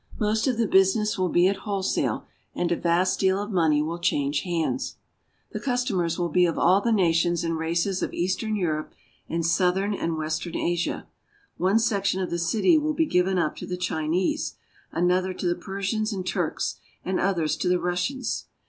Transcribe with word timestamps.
Most 0.17 0.47
of 0.47 0.57
the 0.57 0.65
business 0.65 1.15
will 1.19 1.29
be 1.29 1.47
at 1.47 1.57
wholesale, 1.57 2.25
and 2.55 2.71
a 2.71 2.75
vast 2.75 3.19
deal 3.19 3.37
of 3.39 3.51
money 3.51 3.83
will 3.83 3.99
change 3.99 4.41
hands. 4.41 4.95
The 5.51 5.59
customers 5.59 6.17
will 6.17 6.27
be 6.29 6.47
of 6.47 6.57
all 6.57 6.81
the 6.81 6.91
nations 6.91 7.43
and 7.43 7.55
races 7.55 8.01
of 8.01 8.11
eastern 8.11 8.55
Europe 8.55 8.95
and 9.29 9.45
southern 9.45 9.93
and 9.93 10.17
western 10.17 10.55
Asia. 10.55 11.05
One 11.57 11.77
section 11.77 12.19
of 12.19 12.31
the 12.31 12.39
city 12.39 12.79
will 12.79 12.95
be 12.95 13.05
given 13.05 13.37
up 13.37 13.55
to 13.57 13.67
the 13.67 13.77
Chinese, 13.77 14.55
another 14.91 15.35
to 15.35 15.45
the 15.45 15.53
Persians 15.53 16.11
and 16.11 16.25
Turks, 16.25 16.79
and 17.05 17.19
others 17.19 17.55
to 17.57 17.69
the 17.69 17.79
Russians. 17.79 18.45